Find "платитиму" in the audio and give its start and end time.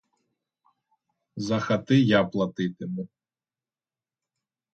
2.37-3.07